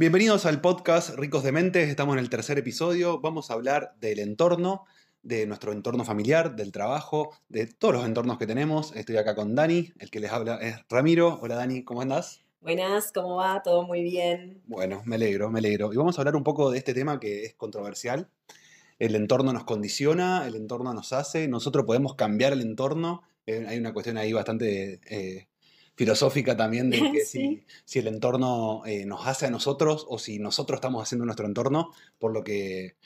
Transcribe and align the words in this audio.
Bienvenidos 0.00 0.46
al 0.46 0.60
podcast 0.60 1.16
Ricos 1.16 1.42
de 1.42 1.50
Mentes, 1.50 1.88
estamos 1.88 2.12
en 2.12 2.20
el 2.20 2.30
tercer 2.30 2.56
episodio, 2.56 3.18
vamos 3.20 3.50
a 3.50 3.54
hablar 3.54 3.96
del 3.98 4.20
entorno, 4.20 4.84
de 5.24 5.44
nuestro 5.44 5.72
entorno 5.72 6.04
familiar, 6.04 6.54
del 6.54 6.70
trabajo, 6.70 7.32
de 7.48 7.66
todos 7.66 7.94
los 7.94 8.04
entornos 8.06 8.38
que 8.38 8.46
tenemos. 8.46 8.94
Estoy 8.94 9.16
acá 9.16 9.34
con 9.34 9.56
Dani, 9.56 9.92
el 9.98 10.08
que 10.12 10.20
les 10.20 10.30
habla 10.30 10.58
es 10.62 10.76
Ramiro. 10.88 11.40
Hola 11.42 11.56
Dani, 11.56 11.82
¿cómo 11.82 12.00
andás? 12.00 12.44
Buenas, 12.60 13.10
¿cómo 13.10 13.34
va? 13.34 13.60
Todo 13.64 13.82
muy 13.82 14.04
bien. 14.04 14.62
Bueno, 14.66 15.02
me 15.04 15.16
alegro, 15.16 15.50
me 15.50 15.58
alegro. 15.58 15.92
Y 15.92 15.96
vamos 15.96 16.16
a 16.16 16.20
hablar 16.20 16.36
un 16.36 16.44
poco 16.44 16.70
de 16.70 16.78
este 16.78 16.94
tema 16.94 17.18
que 17.18 17.46
es 17.46 17.54
controversial. 17.54 18.30
El 19.00 19.16
entorno 19.16 19.52
nos 19.52 19.64
condiciona, 19.64 20.46
el 20.46 20.54
entorno 20.54 20.94
nos 20.94 21.12
hace, 21.12 21.48
nosotros 21.48 21.84
podemos 21.84 22.14
cambiar 22.14 22.52
el 22.52 22.60
entorno. 22.60 23.24
Eh, 23.46 23.66
hay 23.66 23.78
una 23.78 23.92
cuestión 23.92 24.16
ahí 24.16 24.32
bastante 24.32 25.00
eh, 25.10 25.48
filosófica 25.98 26.56
también 26.56 26.90
de 26.90 26.98
que 27.12 27.24
si, 27.24 27.64
si, 27.84 27.98
el 27.98 28.06
entorno 28.06 28.82
eh, 28.86 29.04
nos 29.04 29.26
hace 29.26 29.46
a 29.46 29.50
nosotros 29.50 30.06
o 30.08 30.18
si 30.18 30.38
nosotros 30.38 30.76
estamos 30.76 31.02
haciendo 31.02 31.26
nuestro 31.26 31.46
entorno, 31.46 31.92
por 32.18 32.32
lo 32.32 32.42
que... 32.42 32.96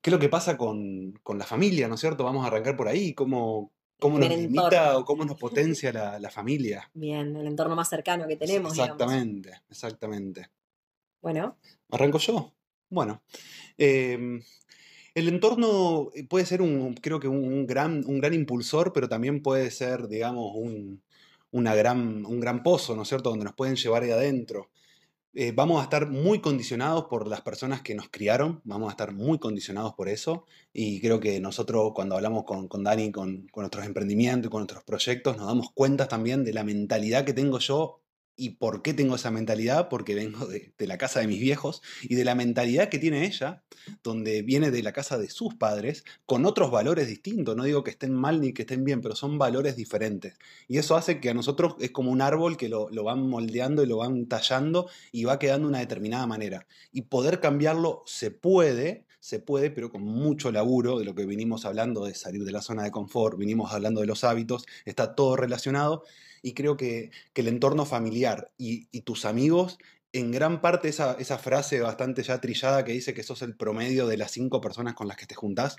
¿Qué 0.00 0.10
es 0.10 0.12
lo 0.12 0.18
que 0.18 0.28
pasa 0.28 0.56
con, 0.56 1.12
con 1.22 1.38
la 1.38 1.44
familia, 1.44 1.86
no 1.86 1.94
es 1.94 2.00
cierto? 2.00 2.24
Vamos 2.24 2.42
a 2.42 2.48
arrancar 2.48 2.76
por 2.76 2.88
ahí. 2.88 3.14
¿Cómo, 3.14 3.70
cómo 4.00 4.18
nos 4.18 4.30
limita 4.30 4.98
o 4.98 5.04
cómo 5.04 5.24
nos 5.24 5.38
potencia 5.38 5.92
la, 5.92 6.18
la, 6.18 6.28
familia? 6.28 6.90
Bien, 6.92 7.36
el 7.36 7.46
entorno 7.46 7.76
más 7.76 7.88
cercano 7.88 8.26
que 8.26 8.34
tenemos. 8.34 8.72
Exactamente, 8.72 9.60
exactamente. 9.70 10.50
Bueno. 11.20 11.56
¿Arranco 11.88 12.18
yo? 12.18 12.52
Bueno. 12.88 13.22
Em, 13.78 14.42
el 15.14 15.28
entorno 15.28 16.10
puede 16.28 16.46
ser 16.46 16.62
un, 16.62 16.94
creo 16.94 17.20
que 17.20 17.28
un 17.28 17.64
gran, 17.64 18.02
un 18.04 18.18
gran 18.18 18.34
impulsor, 18.34 18.92
pero 18.92 19.08
también 19.08 19.40
puede 19.40 19.70
ser, 19.70 20.08
digamos, 20.08 20.50
un, 20.56 21.00
una 21.52 21.74
gran, 21.74 22.26
un 22.26 22.40
gran 22.40 22.62
pozo, 22.62 22.96
¿no 22.96 23.02
es 23.02 23.08
cierto?, 23.08 23.30
donde 23.30 23.44
nos 23.44 23.54
pueden 23.54 23.76
llevar 23.76 24.02
ahí 24.02 24.10
adentro. 24.10 24.70
Eh, 25.34 25.52
vamos 25.52 25.80
a 25.80 25.84
estar 25.84 26.10
muy 26.10 26.40
condicionados 26.40 27.06
por 27.06 27.26
las 27.26 27.40
personas 27.40 27.80
que 27.80 27.94
nos 27.94 28.10
criaron, 28.10 28.60
vamos 28.64 28.88
a 28.88 28.90
estar 28.90 29.14
muy 29.14 29.38
condicionados 29.38 29.94
por 29.94 30.10
eso 30.10 30.44
y 30.74 31.00
creo 31.00 31.20
que 31.20 31.40
nosotros 31.40 31.92
cuando 31.94 32.16
hablamos 32.16 32.44
con, 32.44 32.68
con 32.68 32.84
Dani, 32.84 33.10
con, 33.12 33.46
con 33.50 33.62
nuestros 33.62 33.86
emprendimientos 33.86 34.48
y 34.48 34.50
con 34.50 34.60
nuestros 34.60 34.84
proyectos, 34.84 35.38
nos 35.38 35.46
damos 35.46 35.70
cuenta 35.72 36.06
también 36.06 36.44
de 36.44 36.52
la 36.52 36.64
mentalidad 36.64 37.24
que 37.24 37.32
tengo 37.32 37.58
yo 37.60 38.01
¿Y 38.34 38.50
por 38.50 38.82
qué 38.82 38.94
tengo 38.94 39.16
esa 39.16 39.30
mentalidad? 39.30 39.88
Porque 39.88 40.14
vengo 40.14 40.46
de, 40.46 40.72
la 40.78 40.96
casa 40.96 41.20
de 41.20 41.26
mis 41.26 41.40
viejos 41.40 41.82
y 42.02 42.14
de 42.14 42.24
la 42.24 42.34
mentalidad 42.34 42.88
que 42.88 42.98
tiene 42.98 43.26
ella, 43.26 43.62
donde 44.02 44.42
viene 44.42 44.70
de 44.70 44.82
la 44.82 44.92
casa 44.92 45.18
de 45.18 45.28
sus 45.28 45.54
padres, 45.54 46.04
con 46.24 46.46
otros 46.46 46.70
valores 46.70 47.08
distintos. 47.08 47.56
No 47.56 47.64
digo 47.64 47.84
que 47.84 47.90
estén 47.90 48.14
mal 48.14 48.40
ni 48.40 48.52
que 48.52 48.62
estén 48.62 48.84
bien, 48.84 49.02
pero 49.02 49.14
son 49.14 49.38
valores 49.38 49.76
diferentes. 49.76 50.34
Y 50.66 50.78
eso 50.78 50.96
hace 50.96 51.20
que 51.20 51.30
a 51.30 51.34
nosotros 51.34 51.74
es 51.78 51.90
como 51.90 52.10
un 52.10 52.22
árbol 52.22 52.56
que 52.56 52.68
lo, 52.68 52.88
lo 52.90 53.04
van 53.04 53.28
moldeando 53.28 53.82
y 53.82 53.86
lo 53.86 53.98
van 53.98 54.26
tallando 54.26 54.88
y 55.12 55.24
va 55.24 55.38
quedando 55.38 55.66
de 55.68 55.70
una 55.70 55.80
determinada 55.80 56.26
manera. 56.26 56.66
Y 56.90 57.02
poder 57.02 57.40
cambiarlo 57.40 58.02
se 58.06 58.30
puede, 58.30 59.04
se 59.22 59.38
puede, 59.38 59.70
pero 59.70 59.92
con 59.92 60.02
mucho 60.02 60.50
laburo, 60.50 60.98
de 60.98 61.04
lo 61.04 61.14
que 61.14 61.24
vinimos 61.24 61.64
hablando 61.64 62.04
de 62.04 62.14
salir 62.14 62.42
de 62.42 62.50
la 62.50 62.60
zona 62.60 62.82
de 62.82 62.90
confort, 62.90 63.38
vinimos 63.38 63.72
hablando 63.72 64.00
de 64.00 64.08
los 64.08 64.24
hábitos, 64.24 64.66
está 64.84 65.14
todo 65.14 65.36
relacionado 65.36 66.02
y 66.42 66.54
creo 66.54 66.76
que, 66.76 67.12
el 67.36 67.46
entorno 67.46 67.86
familiar 67.86 68.50
y, 68.58 68.86
tus 69.02 69.24
amigos, 69.24 69.78
en 70.12 70.32
gran 70.32 70.60
parte 70.60 70.88
esa, 70.88 71.12
esa, 71.20 71.38
frase 71.38 71.80
bastante 71.80 72.24
ya 72.24 72.40
trillada 72.40 72.84
que 72.84 72.92
dice 72.92 73.14
que 73.14 73.22
sos 73.22 73.42
el 73.42 73.54
promedio 73.54 74.08
de 74.08 74.16
las 74.16 74.32
cinco 74.32 74.60
personas 74.60 74.94
con 74.94 75.06
las 75.06 75.16
que 75.16 75.26
te 75.26 75.36
juntás, 75.36 75.76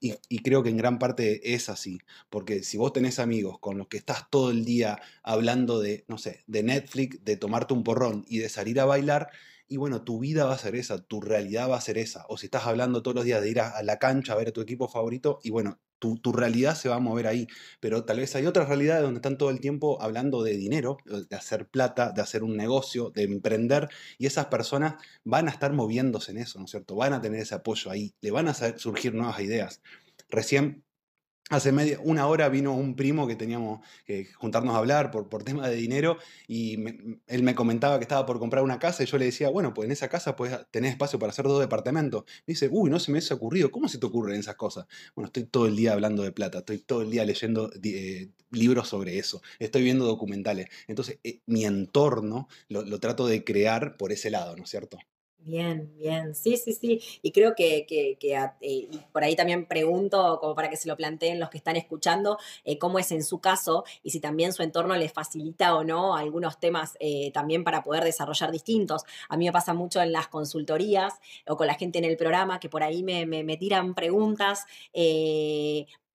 y, 0.00 0.14
y, 0.30 0.38
creo 0.38 0.62
que 0.62 0.70
en 0.70 0.78
gran 0.78 0.98
parte 0.98 1.54
es 1.54 1.68
así, 1.68 1.98
porque 2.30 2.62
si 2.62 2.78
vos 2.78 2.94
tenés 2.94 3.18
amigos 3.18 3.58
con 3.58 3.76
los 3.76 3.88
que 3.88 3.98
estás 3.98 4.30
todo 4.30 4.50
el 4.50 4.64
día 4.64 5.02
hablando 5.22 5.80
de, 5.80 6.06
no 6.08 6.16
sé, 6.16 6.44
de 6.46 6.62
Netflix, 6.62 7.22
de 7.22 7.36
tomarte 7.36 7.74
un 7.74 7.84
porrón 7.84 8.24
y 8.26 8.38
de 8.38 8.48
salir 8.48 8.80
a 8.80 8.86
bailar, 8.86 9.28
y 9.68 9.76
bueno, 9.76 10.02
tu 10.02 10.18
vida 10.20 10.44
va 10.44 10.54
a 10.54 10.58
ser 10.58 10.76
esa, 10.76 10.98
tu 10.98 11.20
realidad 11.20 11.68
va 11.68 11.76
a 11.76 11.80
ser 11.80 11.98
esa. 11.98 12.24
O 12.28 12.36
si 12.38 12.46
estás 12.46 12.66
hablando 12.66 13.02
todos 13.02 13.16
los 13.16 13.24
días 13.24 13.42
de 13.42 13.50
ir 13.50 13.60
a, 13.60 13.82
la 13.82 13.98
cancha 13.98 14.32
a 14.32 14.36
ver 14.36 14.48
a 14.48 14.52
tu 14.52 14.60
equipo 14.60 14.88
favorito, 14.88 15.40
y 15.42 15.50
bueno, 15.50 15.80
tu, 15.98 16.18
tu, 16.18 16.32
realidad 16.32 16.76
se 16.76 16.88
va 16.88 16.96
a 16.96 17.00
mover 17.00 17.26
ahí. 17.26 17.46
Pero 17.80 18.04
tal 18.04 18.18
vez 18.18 18.34
hay 18.36 18.46
otras 18.46 18.68
realidades 18.68 19.02
donde 19.02 19.18
están 19.18 19.38
todo 19.38 19.50
el 19.50 19.60
tiempo 19.60 20.00
hablando 20.00 20.42
de 20.42 20.56
dinero, 20.56 20.98
de 21.04 21.36
hacer 21.36 21.68
plata, 21.68 22.12
de 22.12 22.22
hacer 22.22 22.42
un 22.44 22.56
negocio, 22.56 23.10
de 23.10 23.24
emprender, 23.24 23.88
y 24.18 24.26
esas 24.26 24.46
personas 24.46 24.94
van 25.24 25.48
a 25.48 25.50
estar 25.50 25.72
moviéndose 25.72 26.32
en 26.32 26.38
eso, 26.38 26.58
¿no 26.58 26.66
es 26.66 26.70
cierto? 26.70 26.94
Van 26.94 27.12
a 27.12 27.20
tener 27.20 27.40
ese 27.40 27.54
apoyo 27.54 27.90
ahí, 27.90 28.14
le 28.20 28.30
van 28.30 28.48
a 28.48 28.54
surgir 28.54 29.14
nuevas 29.14 29.40
ideas. 29.40 29.82
Recién 30.28 30.85
Hace 31.48 31.70
media, 31.70 32.00
una 32.02 32.26
hora 32.26 32.48
vino 32.48 32.74
un 32.74 32.96
primo 32.96 33.28
que 33.28 33.36
teníamos 33.36 33.80
que 34.04 34.24
juntarnos 34.34 34.74
a 34.74 34.78
hablar 34.78 35.12
por, 35.12 35.28
por 35.28 35.44
tema 35.44 35.68
de 35.68 35.76
dinero 35.76 36.18
y 36.48 36.74
él 37.28 37.42
me 37.44 37.54
comentaba 37.54 37.98
que 37.98 38.02
estaba 38.02 38.26
por 38.26 38.40
comprar 38.40 38.64
una 38.64 38.80
casa 38.80 39.04
y 39.04 39.06
yo 39.06 39.16
le 39.16 39.26
decía, 39.26 39.48
bueno, 39.48 39.72
pues 39.72 39.86
en 39.86 39.92
esa 39.92 40.08
casa 40.08 40.34
puedes 40.34 40.58
tener 40.72 40.90
espacio 40.90 41.20
para 41.20 41.30
hacer 41.30 41.44
dos 41.44 41.60
departamentos. 41.60 42.24
Me 42.48 42.52
dice, 42.52 42.68
uy, 42.72 42.90
no 42.90 42.98
se 42.98 43.12
me 43.12 43.20
ha 43.20 43.34
ocurrido, 43.34 43.70
¿cómo 43.70 43.86
se 43.88 43.98
te 43.98 44.06
ocurren 44.06 44.40
esas 44.40 44.56
cosas? 44.56 44.86
Bueno, 45.14 45.26
estoy 45.26 45.44
todo 45.44 45.66
el 45.68 45.76
día 45.76 45.92
hablando 45.92 46.24
de 46.24 46.32
plata, 46.32 46.58
estoy 46.58 46.78
todo 46.78 47.02
el 47.02 47.10
día 47.10 47.24
leyendo 47.24 47.70
eh, 47.80 48.30
libros 48.50 48.88
sobre 48.88 49.16
eso, 49.18 49.40
estoy 49.60 49.84
viendo 49.84 50.04
documentales. 50.04 50.66
Entonces, 50.88 51.20
eh, 51.22 51.42
mi 51.46 51.64
entorno 51.64 52.48
lo, 52.68 52.82
lo 52.82 52.98
trato 52.98 53.24
de 53.28 53.44
crear 53.44 53.96
por 53.96 54.10
ese 54.10 54.30
lado, 54.30 54.56
¿no 54.56 54.64
es 54.64 54.70
cierto? 54.70 54.98
Bien, 55.48 55.92
bien, 55.96 56.34
sí, 56.34 56.56
sí, 56.56 56.72
sí. 56.72 57.00
Y 57.22 57.30
creo 57.30 57.54
que, 57.54 57.86
que, 57.86 58.18
eh, 58.60 58.88
por 59.12 59.22
ahí 59.22 59.36
también 59.36 59.64
pregunto, 59.66 60.38
como 60.40 60.56
para 60.56 60.68
que 60.68 60.76
se 60.76 60.88
lo 60.88 60.96
planteen 60.96 61.38
los 61.38 61.50
que 61.50 61.58
están 61.58 61.76
escuchando, 61.76 62.36
eh, 62.64 62.78
cómo 62.78 62.98
es 62.98 63.12
en 63.12 63.22
su 63.22 63.38
caso 63.40 63.84
y 64.02 64.10
si 64.10 64.18
también 64.18 64.52
su 64.52 64.64
entorno 64.64 64.96
les 64.96 65.12
facilita 65.12 65.76
o 65.76 65.84
no 65.84 66.16
algunos 66.16 66.58
temas 66.58 66.96
eh, 66.98 67.30
también 67.30 67.62
para 67.62 67.84
poder 67.84 68.02
desarrollar 68.02 68.50
distintos. 68.50 69.02
A 69.28 69.36
mí 69.36 69.44
me 69.44 69.52
pasa 69.52 69.72
mucho 69.72 70.02
en 70.02 70.10
las 70.10 70.26
consultorías 70.26 71.14
o 71.46 71.56
con 71.56 71.68
la 71.68 71.74
gente 71.74 71.98
en 71.98 72.06
el 72.06 72.16
programa 72.16 72.58
que 72.58 72.68
por 72.68 72.82
ahí 72.82 73.04
me, 73.04 73.24
me, 73.24 73.44
me 73.44 73.56
tiran 73.56 73.94
preguntas 73.94 74.64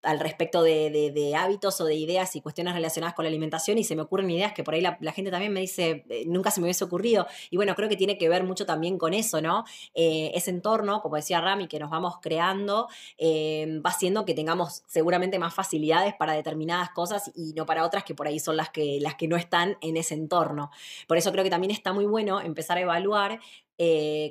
al 0.03 0.19
respecto 0.19 0.63
de, 0.63 1.33
hábitos 1.37 1.79
o 1.81 1.85
de 1.85 1.95
ideas 1.95 2.35
y 2.35 2.41
cuestiones 2.41 2.73
relacionadas 2.73 3.13
con 3.13 3.23
la 3.23 3.29
alimentación 3.29 3.77
y 3.77 3.83
se 3.83 3.95
me 3.95 4.01
ocurren 4.01 4.29
ideas 4.29 4.53
que 4.53 4.63
por 4.63 4.73
ahí 4.73 4.81
la, 4.81 4.97
gente 5.11 5.31
también 5.31 5.53
me 5.53 5.59
dice, 5.59 6.05
eh, 6.09 6.23
nunca 6.27 6.51
se 6.51 6.59
me 6.59 6.65
hubiese 6.65 6.83
ocurrido. 6.83 7.27
Y 7.49 7.57
bueno, 7.57 7.75
creo 7.75 7.89
que 7.89 7.95
tiene 7.95 8.17
que 8.17 8.29
ver 8.29 8.43
mucho 8.43 8.65
también 8.65 8.97
con 8.97 9.13
eso, 9.13 9.41
¿no? 9.41 9.63
Eh, 9.93 10.31
ese 10.33 10.51
entorno, 10.51 11.01
como 11.01 11.15
decía 11.15 11.41
Rami, 11.41 11.67
que 11.67 11.79
nos 11.79 11.89
vamos 11.89 12.15
creando, 12.21 12.87
eh, 13.17 13.79
va 13.85 13.91
haciendo 13.91 14.25
que 14.25 14.33
tengamos 14.33 14.83
seguramente 14.87 15.39
más 15.39 15.53
facilidades 15.53 16.13
para 16.15 16.33
determinadas 16.33 16.89
cosas 16.91 17.31
y 17.35 17.53
no 17.53 17.65
para 17.65 17.85
otras 17.85 18.03
que 18.03 18.15
por 18.15 18.27
ahí 18.27 18.39
son 18.39 18.57
las 18.57 18.69
que, 18.69 18.99
las 19.01 19.15
que 19.15 19.27
no 19.27 19.35
están 19.37 19.77
en 19.81 19.97
ese 19.97 20.15
entorno. 20.15 20.71
Por 21.07 21.17
eso 21.17 21.31
creo 21.31 21.43
que 21.43 21.49
también 21.49 21.71
está 21.71 21.93
muy 21.93 22.05
bueno 22.05 22.41
empezar 22.41 22.77
a 22.77 22.81
evaluar 22.81 23.39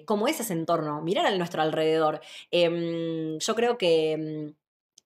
cómo 0.07 0.29
es 0.29 0.39
ese 0.39 0.53
entorno, 0.53 1.03
mirar 1.03 1.27
a 1.27 1.37
nuestro 1.37 1.61
alrededor. 1.61 2.21
Em, 2.53 3.37
yo 3.41 3.55
creo 3.57 3.79
que 3.79 4.13
em, 4.13 4.55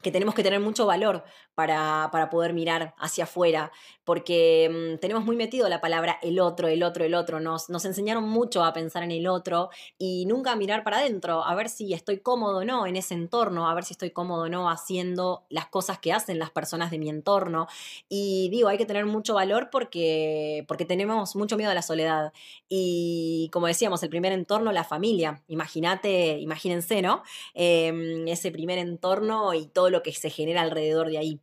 que 0.05 0.13
tenemos 0.13 0.35
que 0.35 0.45
tener 0.45 0.61
mucho 0.61 0.87
valor 0.87 1.25
para, 1.55 2.11
para 2.13 2.31
poder 2.31 2.53
mirar 2.53 2.95
hacia 2.99 3.25
afuera, 3.25 3.73
porque 4.05 4.71
mm, 4.71 5.01
tenemos 5.01 5.25
muy 5.25 5.35
metido 5.35 5.69
la 5.69 5.81
palabra 5.81 6.19
el 6.23 6.39
otro, 6.39 6.69
el 6.69 6.83
otro, 6.83 7.05
el 7.05 7.15
otro. 7.15 7.41
Nos, 7.41 7.71
nos 7.71 7.85
enseñaron 7.87 8.29
mucho 8.29 8.63
a 8.63 8.73
pensar 8.73 9.03
en 9.03 9.11
el 9.11 9.27
otro 9.27 9.71
y 9.99 10.27
nunca 10.27 10.53
a 10.53 10.57
mirar 10.57 10.85
para 10.85 10.99
adentro, 10.99 11.43
a 11.45 11.55
ver 11.55 11.69
si 11.69 11.95
estoy 11.95 12.19
cómodo 12.21 12.59
o 12.59 12.65
no 12.65 12.87
en 12.87 12.97
ese 12.97 13.15
entorno, 13.15 13.69
a 13.69 13.75
ver 13.75 13.85
si 13.85 13.95
estoy 13.95 14.11
cómodo 14.11 14.45
o 14.45 14.49
no 14.49 14.69
haciendo 14.69 15.47
las 15.49 15.67
cosas 15.67 15.99
que 15.99 16.13
hacen 16.13 16.39
las 16.39 16.51
personas 16.51 16.91
de 16.91 16.99
mi 16.99 17.09
entorno. 17.09 17.67
Y 18.09 18.51
digo, 18.51 18.69
hay 18.69 18.77
que 18.77 18.87
tener 18.87 19.07
mucho 19.07 19.35
valor 19.35 19.71
porque, 19.73 20.65
porque 20.69 20.85
tenemos 20.85 21.35
mucho 21.35 21.57
miedo 21.57 21.71
a 21.71 21.75
la 21.75 21.83
soledad. 21.83 22.33
Y 22.69 23.49
como 23.53 23.67
decíamos, 23.67 24.03
el 24.03 24.11
primer 24.11 24.33
entorno, 24.33 24.71
la 24.71 24.85
familia. 24.85 25.43
Imagínate, 25.49 26.39
imagínense, 26.39 27.01
¿no? 27.01 27.23
Em, 27.55 28.29
ese 28.29 28.51
primer 28.51 28.79
entorno 28.79 29.55
y 29.55 29.67
todo 29.67 29.94
lo 29.95 30.03
que 30.03 30.13
se 30.13 30.29
genera 30.29 30.61
alrededor 30.61 31.09
de 31.09 31.19
ahí. 31.19 31.41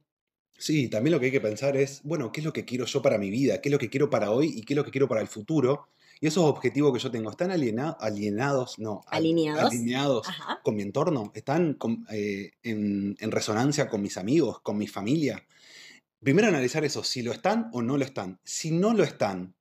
Sí, 0.58 0.90
también 0.90 1.14
lo 1.14 1.20
que 1.20 1.26
hay 1.26 1.32
que 1.32 1.42
pensar 1.42 1.76
es, 1.76 2.04
bueno, 2.04 2.32
¿qué 2.32 2.42
es 2.42 2.46
lo 2.46 2.54
que 2.54 2.66
quiero 2.66 2.86
yo 2.86 3.02
para 3.02 3.18
mi 3.18 3.32
vida? 3.32 3.60
¿Qué 3.60 3.70
es 3.70 3.72
lo 3.72 3.80
que 3.80 3.90
quiero 3.90 4.12
para 4.12 4.30
hoy 4.30 4.54
y 4.56 4.62
qué 4.62 4.74
es 4.74 4.78
lo 4.78 4.86
que 4.86 4.92
quiero 4.92 5.08
para 5.08 5.22
el 5.22 5.28
futuro? 5.28 5.88
Y 6.20 6.28
esos 6.28 6.44
objetivos 6.44 6.94
que 6.94 7.00
yo 7.00 7.10
tengo, 7.10 7.32
¿están 7.32 7.50
alienados? 7.50 8.78
No, 8.78 9.02
alineados, 9.08 9.64
alineados 9.64 10.28
con 10.64 10.76
mi 10.76 10.84
entorno? 10.84 11.32
¿Están 11.34 11.80
eh, 12.12 12.52
en, 12.62 13.18
en 13.20 13.32
resonancia 13.32 13.90
con 13.90 14.04
mis 14.04 14.18
amigos, 14.18 14.60
con 14.62 14.78
mi 14.78 14.86
familia? 14.86 15.44
Primero 16.20 16.48
analizar 16.48 16.86
eso, 16.86 17.04
si 17.04 17.24
lo 17.24 17.32
están 17.32 17.72
o 17.74 17.82
no 17.82 17.98
lo 17.98 18.06
están. 18.06 18.40
Si 18.44 18.70
no 18.70 18.94
lo 18.94 19.04
están, 19.04 19.56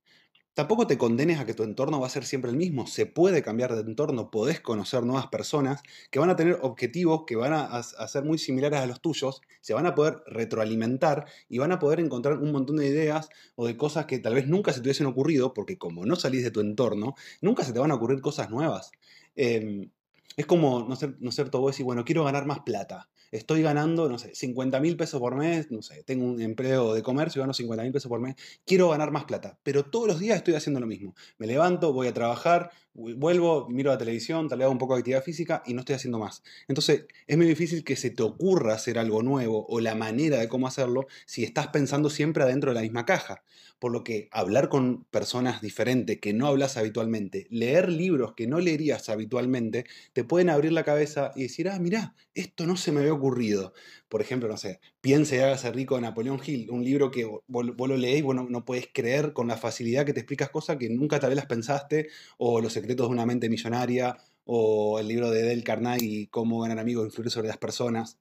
Tampoco 0.61 0.85
te 0.85 0.99
condenes 0.99 1.39
a 1.39 1.45
que 1.47 1.55
tu 1.55 1.63
entorno 1.63 1.99
va 1.99 2.05
a 2.05 2.09
ser 2.11 2.23
siempre 2.23 2.51
el 2.51 2.55
mismo. 2.55 2.85
Se 2.85 3.07
puede 3.07 3.41
cambiar 3.41 3.73
de 3.73 3.81
entorno, 3.81 4.29
podés 4.29 4.61
conocer 4.61 5.01
nuevas 5.01 5.25
personas 5.25 5.81
que 6.11 6.19
van 6.19 6.29
a 6.29 6.35
tener 6.35 6.59
objetivos 6.61 7.23
que 7.25 7.35
van 7.35 7.51
a, 7.51 7.81
ser 7.81 8.23
muy 8.23 8.37
similares 8.37 8.79
a 8.79 8.85
los 8.85 9.01
tuyos, 9.01 9.41
se 9.59 9.73
van 9.73 9.87
a 9.87 9.95
poder 9.95 10.21
retroalimentar 10.27 11.25
y 11.49 11.57
van 11.57 11.71
a 11.71 11.79
poder 11.79 11.99
encontrar 11.99 12.37
un 12.37 12.51
montón 12.51 12.77
de 12.77 12.85
ideas 12.85 13.29
o 13.55 13.65
de 13.65 13.75
cosas 13.75 14.05
que 14.05 14.19
tal 14.19 14.35
vez 14.35 14.45
nunca 14.45 14.71
se 14.71 14.81
te 14.81 14.83
hubiesen 14.83 15.07
ocurrido, 15.07 15.51
porque 15.55 15.79
como 15.79 16.05
no 16.05 16.15
salís 16.15 16.43
de 16.43 16.51
tu 16.51 16.59
entorno, 16.59 17.15
nunca 17.41 17.63
se 17.63 17.73
te 17.73 17.79
van 17.79 17.89
a 17.89 17.95
ocurrir 17.95 18.21
cosas 18.21 18.51
nuevas. 18.51 18.91
Em, 19.35 19.89
es 20.37 20.45
como, 20.45 20.87
no 20.87 20.95
sé, 20.95 21.15
no 21.21 21.31
cierto, 21.31 21.59
vos 21.59 21.71
decís, 21.71 21.85
bueno, 21.85 22.05
quiero 22.05 22.23
ganar 22.23 22.45
más 22.45 22.59
plata 22.59 23.09
estoy 23.31 23.61
ganando, 23.61 24.09
no 24.09 24.19
sé, 24.19 24.35
50 24.35 24.79
mil 24.79 24.97
pesos 24.97 25.19
por 25.19 25.35
mes, 25.35 25.71
no 25.71 25.81
sé, 25.81 26.03
tengo 26.03 26.25
un 26.25 26.41
empleo 26.41 26.93
de 26.93 27.01
comercio, 27.01 27.41
gano 27.41 27.53
50 27.53 27.83
mil 27.83 27.91
pesos 27.91 28.09
por 28.09 28.19
mes, 28.19 28.35
quiero 28.65 28.89
ganar 28.89 29.11
más 29.11 29.23
plata, 29.23 29.57
pero 29.63 29.85
todos 29.85 30.07
los 30.07 30.19
días 30.19 30.37
estoy 30.37 30.55
haciendo 30.55 30.79
lo 30.79 30.87
mismo. 30.87 31.15
Me 31.37 31.47
levanto, 31.47 31.93
voy 31.93 32.07
a 32.07 32.13
trabajar, 32.13 32.71
vuelvo, 32.93 33.67
miro 33.69 33.91
la 33.91 33.97
televisión, 33.97 34.49
tal 34.49 34.59
vez 34.59 34.65
hago 34.65 34.73
un 34.73 34.77
poco 34.77 34.95
de 34.95 34.99
actividad 34.99 35.23
física 35.23 35.63
y 35.65 35.73
no 35.73 35.79
estoy 35.81 35.95
haciendo 35.95 36.19
más. 36.19 36.43
Entonces, 36.67 37.05
es 37.27 37.37
muy 37.37 37.45
difícil 37.45 37.83
que 37.83 37.95
se 37.95 38.09
te 38.09 38.23
ocurra 38.23 38.73
hacer 38.73 38.99
algo 38.99 39.23
nuevo 39.23 39.65
o 39.69 39.79
la 39.79 39.95
manera 39.95 40.39
de 40.39 40.49
cómo 40.49 40.67
hacerlo 40.67 41.07
si 41.25 41.43
estás 41.43 41.67
pensando 41.67 42.09
siempre 42.09 42.43
adentro 42.43 42.71
de 42.71 42.75
la 42.75 42.81
misma 42.81 43.05
caja. 43.05 43.43
Por 43.79 43.91
lo 43.91 44.03
que 44.03 44.29
hablar 44.31 44.69
con 44.69 45.05
personas 45.05 45.61
diferentes 45.61 46.19
que 46.19 46.33
no 46.33 46.47
hablas 46.47 46.77
habitualmente, 46.77 47.47
leer 47.49 47.89
libros 47.89 48.33
que 48.33 48.45
no 48.45 48.59
leerías 48.59 49.09
habitualmente, 49.09 49.85
te 50.13 50.23
pueden 50.23 50.49
abrir 50.49 50.71
la 50.71 50.83
cabeza 50.83 51.31
y 51.35 51.43
decir, 51.43 51.69
ah, 51.69 51.79
mirá, 51.79 52.13
esto 52.35 52.67
no 52.67 52.77
se 52.77 52.91
me 52.91 52.99
había 52.99 53.13
ocurrido. 53.13 53.73
Por 54.11 54.21
ejemplo, 54.21 54.49
no 54.49 54.57
sé, 54.57 54.81
Piense 54.99 55.37
y 55.37 55.39
hágase 55.39 55.71
rico 55.71 55.95
de 55.95 56.01
Napoleón 56.01 56.41
Hill, 56.45 56.69
un 56.69 56.83
libro 56.83 57.11
que 57.11 57.23
vos, 57.47 57.65
lo 57.65 57.95
leéis 57.95 58.19
y 58.19 58.21
vos 58.23 58.35
no, 58.35 58.43
no 58.43 58.65
puedes 58.65 58.89
creer 58.91 59.31
con 59.31 59.47
la 59.47 59.55
facilidad 59.55 60.05
que 60.05 60.11
te 60.11 60.19
explicas 60.19 60.49
cosas 60.49 60.75
que 60.75 60.89
nunca 60.89 61.17
tal 61.21 61.29
vez 61.29 61.37
las 61.37 61.45
pensaste, 61.45 62.09
o 62.37 62.59
Los 62.59 62.73
secretos 62.73 63.07
de 63.07 63.13
una 63.13 63.25
mente 63.25 63.49
millonaria, 63.49 64.17
o 64.43 64.99
el 64.99 65.07
libro 65.07 65.31
de 65.31 65.43
Del 65.43 65.63
Carnegie, 65.63 66.27
Cómo 66.29 66.59
ganar 66.59 66.77
amigos 66.77 67.05
e 67.05 67.07
influir 67.07 67.31
sobre 67.31 67.47
las 67.47 67.57
personas, 67.57 68.17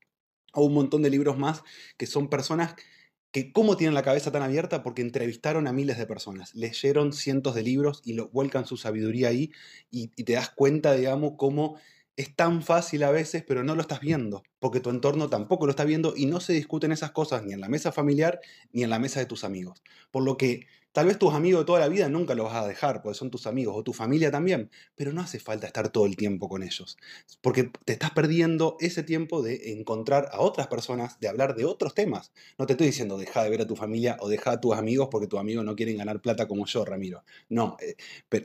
o 0.53 0.65
un 0.65 0.75
montón 0.75 1.03
de 1.03 1.11
libros 1.11 1.37
más 1.37 1.65
que 1.97 2.07
son 2.07 2.29
personas 2.31 2.77
que 3.33 3.53
cómo 3.53 3.77
tienen 3.77 3.95
la 3.95 4.05
cabeza 4.05 4.31
tan 4.31 4.43
abierta 4.43 4.85
porque 4.85 5.03
entrevistaron 5.03 5.67
a 5.67 5.73
miles 5.73 5.99
de 5.99 6.07
personas, 6.07 6.55
leyeron 6.55 7.13
cientos 7.13 7.57
de 7.57 7.65
libros 7.65 8.01
y 8.05 8.13
lo 8.13 8.29
vuelcan 8.29 8.65
su 8.65 8.77
sabiduría 8.77 9.29
ahí 9.29 9.51
y, 9.91 10.09
te 10.09 10.35
das 10.35 10.51
cuenta, 10.51 10.95
digamos, 10.95 11.33
cómo 11.37 11.81
es 12.17 12.35
tan 12.37 12.63
fácil 12.63 13.03
a 13.03 13.11
veces, 13.11 13.43
pero 13.45 13.65
no 13.65 13.75
lo 13.75 13.83
estás 13.83 14.01
viendo, 14.01 14.45
porque 14.61 14.81
tu 14.81 14.91
entorno 14.91 15.29
tampoco 15.29 15.67
lo 15.67 15.71
está 15.71 15.85
viendo 15.85 16.15
y 16.17 16.27
no 16.27 16.41
se 16.41 16.53
discuten 16.53 16.93
esas 16.93 17.11
cosas 17.11 17.43
ni 17.45 17.53
en 17.53 17.61
la 17.61 17.69
mesa 17.69 17.91
familiar 17.91 18.41
ni 18.73 18.85
en 18.85 18.91
la 18.91 18.99
mesa 18.99 19.19
de 19.19 19.27
tus 19.27 19.43
amigos. 19.43 19.83
Por 20.12 20.23
lo 20.23 20.37
que 20.37 20.67
Tal 20.93 21.07
vez 21.07 21.19
tus 21.19 21.33
amigos 21.35 21.61
de 21.61 21.67
toda 21.67 21.79
la 21.79 21.89
vida 21.89 22.09
nunca 22.09 22.35
los 22.35 22.47
vas 22.47 22.65
a 22.65 22.67
dejar, 22.67 23.01
porque 23.01 23.17
son 23.17 23.31
tus 23.31 23.47
amigos, 23.47 23.77
o 23.77 23.85
tu 23.85 23.93
familia 23.93 24.33
también, 24.33 24.71
pero 24.97 25.12
no 25.12 25.21
hace 25.21 25.39
falta 25.39 25.69
estar 25.69 25.89
todo 25.91 26.05
el 26.05 26.17
tiempo 26.17 26.49
con 26.49 26.65
ellos, 26.65 26.97
porque 27.41 27.71
te 27.85 27.93
estás 27.93 28.11
perdiendo 28.11 28.77
ese 28.81 29.05
tiempo 29.05 29.41
de 29.41 29.73
encontrar 29.73 30.29
a 30.33 30.41
otras 30.41 30.67
personas, 30.67 31.21
de 31.21 31.29
hablar 31.29 31.55
de 31.55 31.65
otros 31.65 31.95
temas. 31.95 32.33
No 32.59 32.67
te 32.67 32.73
estoy 32.73 32.89
diciendo 32.89 33.19
deja 33.19 33.45
de 33.45 33.51
ver 33.51 33.61
a 33.61 33.67
tu 33.69 33.77
familia 33.77 34.17
o 34.19 34.29
deja 34.29 34.51
a 34.51 34.61
tus 34.61 34.75
amigos 34.77 35.09
porque 35.13 35.29
tus 35.29 35.39
amigos 35.39 35.65
no 35.65 35.77
quieren 35.77 35.97
ganar 35.97 36.21
plata 36.21 36.49
como 36.49 36.67
yo, 36.67 36.85
Ramiro. 36.85 37.23
No, 37.49 37.77
eh, 37.81 37.95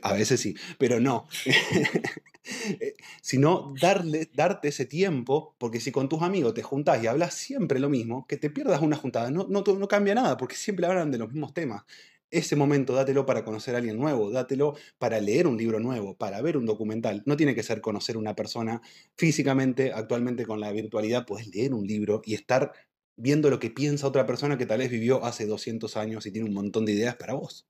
a 0.02 0.12
veces 0.12 0.40
sí, 0.40 0.54
pero 0.78 1.00
no. 1.00 1.26
Eh, 2.80 2.94
sino 3.22 3.74
darle, 3.80 4.30
darte 4.32 4.68
ese 4.68 4.86
tiempo, 4.86 5.56
porque 5.58 5.80
si 5.80 5.90
con 6.06 6.18
tus 6.18 6.26
amigos 6.26 6.54
te 6.54 6.62
juntás 6.62 7.02
y 7.02 7.08
hablas 7.08 7.34
siempre 7.34 7.80
lo 7.80 7.88
mismo, 7.88 8.26
que 8.28 8.36
te 8.36 8.48
pierdas 8.48 8.80
una 8.80 8.96
juntada, 8.96 9.30
no, 9.30 9.46
no, 9.48 9.62
no 9.62 9.88
cambia 9.88 10.14
nada, 10.14 10.36
porque 10.36 10.54
siempre 10.54 10.86
hablan 10.86 11.10
de 11.10 11.18
los 11.18 11.32
mismos 11.32 11.52
temas 11.52 11.82
ese 12.28 12.56
momento 12.56 12.92
dátelo 12.92 13.24
para 13.24 13.44
conocer 13.44 13.74
a 13.76 13.78
alguien 13.78 13.96
nuevo, 13.96 14.30
dátelo 14.30 14.74
para 14.98 15.20
leer 15.20 15.46
un 15.46 15.56
libro 15.56 15.78
nuevo, 15.78 16.16
para 16.16 16.42
ver 16.42 16.56
un 16.56 16.66
documental. 16.66 17.22
No 17.24 17.36
tiene 17.36 17.54
que 17.54 17.62
ser 17.62 17.80
conocer 17.80 18.16
una 18.16 18.34
persona 18.34 18.82
físicamente, 19.16 19.92
actualmente 19.92 20.44
con 20.44 20.58
la 20.58 20.72
virtualidad 20.72 21.24
puedes 21.24 21.46
leer 21.54 21.72
un 21.72 21.86
libro 21.86 22.22
y 22.24 22.34
estar 22.34 22.72
viendo 23.16 23.48
lo 23.48 23.60
que 23.60 23.70
piensa 23.70 24.08
otra 24.08 24.26
persona 24.26 24.58
que 24.58 24.66
tal 24.66 24.78
vez 24.78 24.90
vivió 24.90 25.24
hace 25.24 25.46
200 25.46 25.96
años 25.96 26.26
y 26.26 26.32
tiene 26.32 26.48
un 26.48 26.54
montón 26.54 26.84
de 26.84 26.92
ideas 26.92 27.14
para 27.14 27.34
vos. 27.34 27.64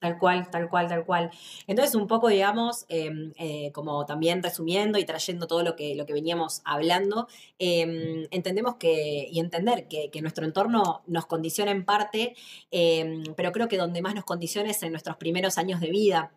Tal 0.00 0.18
cual, 0.18 0.48
tal 0.50 0.70
cual, 0.70 0.88
tal 0.88 1.04
cual. 1.04 1.30
Entonces, 1.66 1.94
un 1.94 2.06
poco, 2.06 2.28
digamos, 2.28 2.86
em, 2.88 3.32
eh, 3.36 3.70
como 3.72 4.06
también 4.06 4.42
resumiendo 4.42 4.98
y 4.98 5.04
trayendo 5.04 5.46
todo 5.46 5.62
lo 5.62 5.76
que, 5.76 5.94
lo 5.94 6.06
que 6.06 6.14
veníamos 6.14 6.62
hablando, 6.64 7.28
em, 7.58 8.26
entendemos 8.30 8.76
que, 8.76 9.28
y 9.30 9.38
entender 9.40 9.88
que, 9.88 10.10
nuestro 10.22 10.46
entorno 10.46 11.02
nos 11.06 11.26
condiciona 11.26 11.70
en 11.70 11.84
parte, 11.84 12.34
em, 12.70 13.24
pero 13.36 13.52
creo 13.52 13.68
que 13.68 13.76
donde 13.76 14.00
más 14.00 14.14
nos 14.14 14.24
condiciona 14.24 14.70
es 14.70 14.82
en 14.82 14.92
nuestros 14.92 15.16
primeros 15.18 15.58
años 15.58 15.80
de 15.80 15.90
vida. 15.90 16.32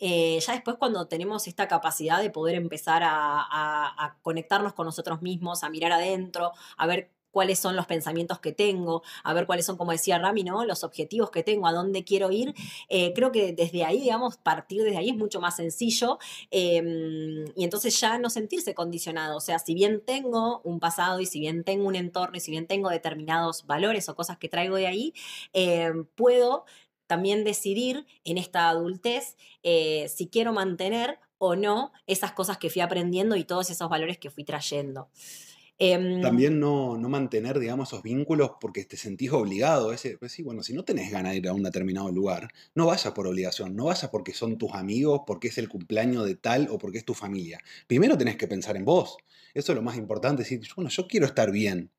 Eh, 0.00 0.40
ya 0.40 0.52
después 0.54 0.76
cuando 0.78 1.06
tenemos 1.06 1.46
esta 1.48 1.68
capacidad 1.68 2.20
de 2.20 2.30
poder 2.30 2.56
empezar 2.56 3.02
a, 3.04 4.18
conectarnos 4.22 4.74
con 4.74 4.86
nosotros 4.86 5.22
mismos, 5.22 5.62
a 5.64 5.70
mirar 5.70 5.92
adentro, 5.92 6.52
a 6.76 6.86
ver 6.86 7.10
cuáles 7.32 7.58
son 7.58 7.74
los 7.74 7.86
pensamientos 7.86 8.38
que 8.38 8.52
tengo, 8.52 9.02
a 9.24 9.34
ver 9.34 9.46
cuáles 9.46 9.66
son, 9.66 9.76
como 9.76 9.90
decía 9.90 10.18
Rami, 10.18 10.44
¿no? 10.44 10.64
los 10.64 10.84
objetivos 10.84 11.30
que 11.30 11.42
tengo, 11.42 11.66
a 11.66 11.72
dónde 11.72 12.04
quiero 12.04 12.30
ir. 12.30 12.54
Eh, 12.88 13.12
creo 13.14 13.32
que 13.32 13.52
desde 13.52 13.84
ahí, 13.84 14.00
digamos, 14.00 14.36
partir 14.36 14.82
desde 14.84 14.98
ahí 14.98 15.10
es 15.10 15.16
mucho 15.16 15.40
más 15.40 15.56
sencillo 15.56 16.18
em, 16.50 17.46
y 17.56 17.64
entonces 17.64 17.98
ya 17.98 18.18
no 18.18 18.30
sentirse 18.30 18.74
condicionado. 18.74 19.36
O 19.36 19.40
sea, 19.40 19.58
si 19.58 19.74
bien 19.74 20.02
tengo 20.04 20.60
un 20.64 20.78
pasado 20.78 21.20
y 21.20 21.26
si 21.26 21.40
bien 21.40 21.64
tengo 21.64 21.88
un 21.88 21.96
entorno 21.96 22.36
y 22.36 22.40
si 22.40 22.50
bien 22.50 22.66
tengo 22.66 22.90
determinados 22.90 23.66
valores 23.66 24.08
o 24.08 24.14
cosas 24.14 24.38
que 24.38 24.48
traigo 24.48 24.76
de 24.76 24.86
ahí, 24.86 25.14
em, 25.52 26.04
puedo 26.14 26.64
también 27.06 27.44
decidir 27.44 28.06
en 28.24 28.38
esta 28.38 28.68
adultez 28.68 29.36
eh, 29.62 30.08
si 30.08 30.28
quiero 30.28 30.52
mantener 30.52 31.18
o 31.38 31.56
no 31.56 31.92
esas 32.06 32.32
cosas 32.32 32.56
que 32.56 32.70
fui 32.70 32.80
aprendiendo 32.80 33.36
y 33.36 33.44
todos 33.44 33.68
esos 33.70 33.88
valores 33.88 34.16
que 34.18 34.30
fui 34.30 34.44
trayendo. 34.44 35.08
Em, 35.78 36.20
También 36.20 36.60
no, 36.60 36.96
mantener, 36.98 37.58
digamos, 37.58 37.88
esos 37.88 38.02
vínculos 38.04 38.52
porque 38.60 38.84
te 38.84 38.96
sentís 38.96 39.32
obligado. 39.32 39.92
Ese, 39.92 40.16
pues 40.18 40.30
sí, 40.32 40.42
bueno, 40.44 40.62
si 40.62 40.72
no 40.72 40.84
tenés 40.84 41.10
ganas 41.10 41.32
de 41.32 41.38
ir 41.38 41.48
a 41.48 41.52
un 41.52 41.64
determinado 41.64 42.10
lugar, 42.12 42.48
no 42.76 42.86
vayas 42.86 43.12
por 43.12 43.26
obligación, 43.26 43.74
no 43.74 43.86
vayas 43.86 44.08
porque 44.10 44.32
son 44.32 44.56
tus 44.56 44.72
amigos, 44.74 45.22
porque 45.26 45.48
es 45.48 45.58
el 45.58 45.68
cumpleaños 45.68 46.24
de 46.24 46.36
tal 46.36 46.68
o 46.70 46.78
porque 46.78 46.98
es 46.98 47.04
tu 47.04 47.14
familia. 47.14 47.60
Primero 47.88 48.16
tenés 48.16 48.36
que 48.36 48.46
pensar 48.46 48.76
en 48.76 48.84
vos. 48.84 49.16
Eso 49.52 49.72
es 49.72 49.76
lo 49.76 49.82
más 49.82 49.96
importante, 49.96 50.42
decir, 50.44 50.60
bueno, 50.76 50.90
yo 50.90 51.08
quiero 51.08 51.26
estar 51.26 51.50
bien. 51.50 51.90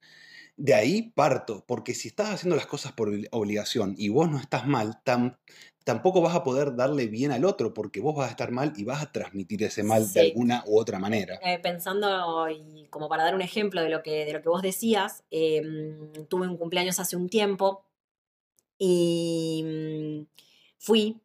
De 0.57 0.73
ahí 0.75 1.11
parto, 1.15 1.65
porque 1.67 1.93
si 1.95 2.07
estás 2.09 2.29
haciendo 2.29 2.55
las 2.55 2.67
cosas 2.67 2.93
por 2.93 3.11
obligación 3.31 3.95
y 3.97 4.09
vos 4.09 4.29
no 4.29 4.39
estás 4.39 4.67
mal, 4.67 5.01
tan, 5.03 5.39
tampoco 5.83 6.21
vas 6.21 6.35
a 6.35 6.43
poder 6.43 6.75
darle 6.75 7.07
bien 7.07 7.31
al 7.31 7.45
otro 7.45 7.73
porque 7.73 7.99
vos 7.99 8.15
vas 8.15 8.27
a 8.27 8.31
estar 8.31 8.51
mal 8.51 8.73
y 8.75 8.83
vas 8.83 9.01
a 9.01 9.11
transmitir 9.11 9.63
ese 9.63 9.83
mal 9.83 10.11
de 10.11 10.21
alguna 10.21 10.63
u 10.65 10.79
otra 10.79 10.99
manera. 10.99 11.39
Eh, 11.43 11.59
pensando, 11.59 12.49
y 12.49 12.87
como 12.89 13.09
para 13.09 13.23
dar 13.23 13.35
un 13.35 13.41
ejemplo 13.41 13.81
de 13.81 13.89
lo 13.89 14.01
que, 14.03 14.25
de 14.25 14.33
lo 14.33 14.41
que 14.41 14.49
vos 14.49 14.61
decías, 14.61 15.23
em, 15.31 16.11
tuve 16.27 16.47
un 16.47 16.57
cumpleaños 16.57 16.99
hace 16.99 17.15
un 17.15 17.29
tiempo 17.29 17.85
y 18.77 19.63
mm, 19.65 20.25
fui, 20.79 21.21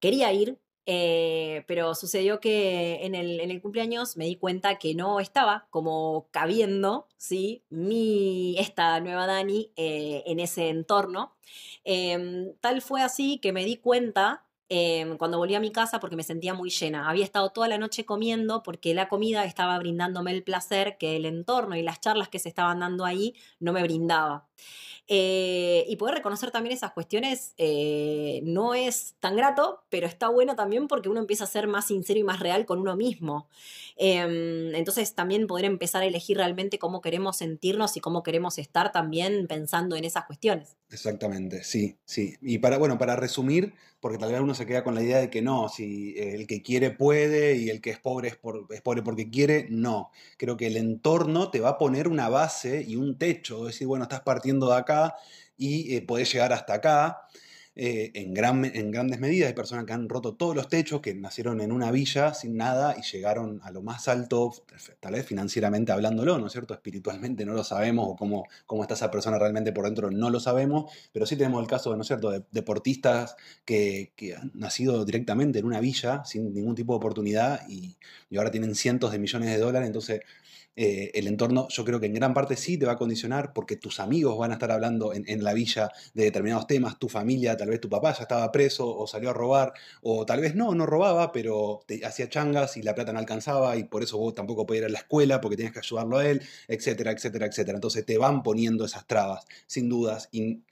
quería 0.00 0.32
ir, 0.32 0.58
eh, 0.86 1.64
pero 1.66 1.94
sucedió 1.94 2.40
que 2.40 3.04
en 3.04 3.14
el, 3.14 3.40
en 3.40 3.50
el, 3.50 3.60
cumpleaños 3.60 4.16
me 4.16 4.24
di 4.24 4.36
cuenta 4.36 4.78
que 4.78 4.94
no 4.94 5.20
estaba 5.20 5.66
como 5.70 6.28
cabiendo, 6.30 7.08
¿sí? 7.16 7.64
Mi, 7.70 8.56
esta 8.58 9.00
nueva 9.00 9.26
Dani 9.26 9.72
eh, 9.76 10.22
en 10.26 10.40
ese 10.40 10.68
entorno. 10.68 11.34
Em, 11.84 12.54
tal 12.60 12.82
fue 12.82 13.02
así 13.02 13.38
que 13.38 13.52
me 13.52 13.64
di 13.64 13.76
cuenta 13.76 14.45
em, 14.68 15.16
cuando 15.16 15.38
volví 15.38 15.54
a 15.54 15.60
mi 15.60 15.70
casa 15.72 16.00
porque 16.00 16.16
me 16.16 16.22
sentía 16.22 16.54
muy 16.54 16.70
llena. 16.70 17.08
Había 17.08 17.24
estado 17.24 17.50
toda 17.50 17.68
la 17.68 17.78
noche 17.78 18.04
comiendo 18.04 18.62
porque 18.62 18.94
la 18.94 19.08
comida 19.08 19.44
estaba 19.44 19.78
brindándome 19.78 20.32
el 20.32 20.42
placer 20.42 20.96
que 20.98 21.16
el 21.16 21.24
entorno 21.26 21.76
y 21.76 21.82
las 21.82 22.00
charlas 22.00 22.28
que 22.28 22.38
se 22.38 22.48
estaban 22.48 22.80
dando 22.80 23.04
ahí 23.04 23.34
no 23.60 23.72
me 23.72 23.82
brindaba. 23.82 24.46
Eh, 25.08 25.84
y 25.88 25.94
poder 25.96 26.16
reconocer 26.16 26.50
también 26.50 26.74
esas 26.74 26.90
cuestiones 26.90 27.54
eh, 27.58 28.40
no 28.42 28.74
es 28.74 29.14
tan 29.20 29.36
grato, 29.36 29.84
pero 29.88 30.08
está 30.08 30.28
bueno 30.28 30.56
también 30.56 30.88
porque 30.88 31.08
uno 31.08 31.20
empieza 31.20 31.44
a 31.44 31.46
ser 31.46 31.68
más 31.68 31.86
sincero 31.86 32.18
y 32.18 32.24
más 32.24 32.40
real 32.40 32.66
con 32.66 32.80
uno 32.80 32.96
mismo. 32.96 33.48
Em, 33.96 34.74
entonces 34.74 35.14
también 35.14 35.46
poder 35.46 35.64
empezar 35.64 36.02
a 36.02 36.06
elegir 36.06 36.36
realmente 36.38 36.80
cómo 36.80 37.00
queremos 37.00 37.36
sentirnos 37.36 37.96
y 37.96 38.00
cómo 38.00 38.24
queremos 38.24 38.58
estar 38.58 38.90
también 38.90 39.46
pensando 39.46 39.94
en 39.94 40.04
esas 40.04 40.24
cuestiones. 40.24 40.76
Exactamente, 40.90 41.62
sí, 41.62 41.96
sí. 42.04 42.34
Y 42.40 42.58
para, 42.58 42.76
bueno, 42.78 42.98
para 42.98 43.14
resumir, 43.14 43.74
porque 44.06 44.18
tal 44.18 44.30
vez 44.30 44.40
uno 44.40 44.54
se 44.54 44.66
queda 44.66 44.84
con 44.84 44.94
la 44.94 45.02
idea 45.02 45.18
de 45.18 45.30
que 45.30 45.42
no, 45.42 45.68
si 45.68 46.14
el 46.16 46.46
que 46.46 46.62
quiere 46.62 46.92
puede 46.92 47.56
y 47.56 47.70
el 47.70 47.80
que 47.80 47.90
es 47.90 47.98
pobre 47.98 48.28
es, 48.28 48.38
es 48.70 48.80
pobre 48.80 49.02
porque 49.02 49.30
quiere, 49.30 49.66
no. 49.68 50.12
Creo 50.36 50.56
que 50.56 50.68
el 50.68 50.76
entorno 50.76 51.50
te 51.50 51.58
va 51.58 51.70
a 51.70 51.78
poner 51.78 52.06
una 52.06 52.28
base 52.28 52.84
y 52.86 52.94
un 52.94 53.18
techo, 53.18 53.66
es 53.66 53.74
decir, 53.74 53.88
bueno, 53.88 54.04
estás 54.04 54.20
partiendo 54.20 54.70
de 54.70 54.76
acá 54.76 55.16
y 55.58 55.96
eh, 55.96 56.02
podés 56.02 56.32
llegar 56.32 56.52
hasta 56.52 56.74
acá. 56.74 57.26
Eh, 57.78 58.10
en, 58.14 58.32
gran, 58.32 58.64
en 58.64 58.90
grandes 58.90 59.20
medidas. 59.20 59.48
Hay 59.48 59.54
personas 59.54 59.84
que 59.84 59.92
han 59.92 60.08
roto 60.08 60.34
todos 60.34 60.56
los 60.56 60.70
techos, 60.70 61.02
que 61.02 61.14
nacieron 61.14 61.60
en 61.60 61.72
una 61.72 61.90
villa 61.90 62.32
sin 62.32 62.56
nada 62.56 62.96
y 62.98 63.02
llegaron 63.02 63.60
a 63.62 63.70
lo 63.70 63.82
más 63.82 64.08
alto, 64.08 64.50
tal 64.98 65.12
vez 65.12 65.26
financieramente 65.26 65.92
hablándolo, 65.92 66.38
¿no 66.38 66.46
es 66.46 66.52
cierto? 66.52 66.72
Espiritualmente 66.72 67.44
no 67.44 67.52
lo 67.52 67.64
sabemos 67.64 68.06
o 68.08 68.16
cómo, 68.16 68.46
cómo 68.64 68.80
está 68.80 68.94
esa 68.94 69.10
persona 69.10 69.38
realmente 69.38 69.72
por 69.72 69.84
dentro 69.84 70.10
no 70.10 70.30
lo 70.30 70.40
sabemos, 70.40 70.90
pero 71.12 71.26
sí 71.26 71.36
tenemos 71.36 71.60
el 71.60 71.68
caso, 71.68 71.94
¿no 71.94 72.00
es 72.00 72.06
cierto?, 72.06 72.30
de 72.30 72.44
deportistas 72.50 73.36
que, 73.66 74.10
han 74.40 74.52
nacido 74.54 75.04
directamente 75.04 75.58
en 75.58 75.66
una 75.66 75.80
villa 75.80 76.24
sin 76.24 76.54
ningún 76.54 76.74
tipo 76.74 76.94
de 76.94 76.96
oportunidad 76.96 77.68
y, 77.68 77.96
y 78.30 78.38
ahora 78.38 78.50
tienen 78.50 78.74
cientos 78.74 79.12
de 79.12 79.18
millones 79.18 79.50
de 79.50 79.58
dólares, 79.58 79.86
entonces 79.86 80.22
eh, 80.76 81.10
el 81.14 81.26
entorno 81.26 81.68
yo 81.70 81.84
creo 81.86 81.98
que 81.98 82.06
en 82.06 82.12
gran 82.12 82.34
parte 82.34 82.54
sí 82.56 82.76
te 82.76 82.84
va 82.84 82.92
a 82.92 82.96
condicionar 82.96 83.54
porque 83.54 83.76
tus 83.76 83.98
amigos 83.98 84.36
van 84.36 84.50
a 84.50 84.54
estar 84.54 84.70
hablando 84.70 85.12
en, 85.14 85.42
la 85.42 85.54
villa 85.54 85.90
de 86.12 86.24
determinados 86.24 86.66
temas, 86.66 86.98
tu 86.98 87.08
familia, 87.08 87.56
tal 87.56 87.70
vez 87.70 87.80
tu 87.80 87.88
papá 87.88 88.12
ya 88.12 88.22
estaba 88.22 88.52
preso 88.52 88.86
o 88.94 89.06
salió 89.06 89.30
a 89.30 89.32
robar, 89.32 89.72
o 90.02 90.26
tal 90.26 90.40
vez 90.40 90.54
no, 90.54 90.74
no 90.74 90.84
robaba, 90.84 91.32
pero 91.32 91.80
te 91.86 92.04
hacía 92.04 92.28
changas 92.28 92.76
y 92.76 92.82
la 92.82 92.94
plata 92.94 93.12
no 93.12 93.18
alcanzaba 93.18 93.76
y 93.76 93.84
por 93.84 94.02
eso 94.02 94.18
vos 94.18 94.34
tampoco 94.34 94.66
podías 94.66 94.82
ir 94.82 94.86
a 94.86 94.90
la 94.90 94.98
escuela 94.98 95.40
porque 95.40 95.56
tenías 95.56 95.72
que 95.72 95.80
ayudarlo 95.80 96.18
a 96.18 96.28
él, 96.28 96.42
etcétera, 96.68 97.12
etcétera, 97.12 97.46
etcétera. 97.46 97.76
Entonces 97.76 98.04
te 98.04 98.18
van 98.18 98.42
poniendo 98.42 98.84
esas 98.84 99.06
trabas, 99.06 99.46
sin 99.66 99.88
dudas. 99.88 100.28
Y 100.32 100.62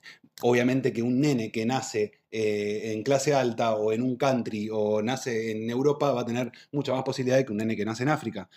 obviamente 0.42 0.92
que 0.92 1.02
un 1.02 1.20
nene 1.20 1.50
que 1.50 1.64
nace 1.66 2.12
eh, 2.36 2.92
en 2.92 3.04
clase 3.04 3.32
alta 3.32 3.76
o 3.76 3.92
en 3.92 4.02
un 4.02 4.16
country 4.16 4.68
o 4.72 5.00
nace 5.02 5.52
en 5.52 5.70
Europa, 5.70 6.10
va 6.10 6.22
a 6.22 6.26
tener 6.26 6.50
mucha 6.72 6.92
más 6.92 7.04
posibilidad 7.04 7.44
que 7.44 7.52
un 7.52 7.58
nene 7.58 7.76
que 7.76 7.84
nace 7.84 8.02
en 8.02 8.08
África. 8.08 8.48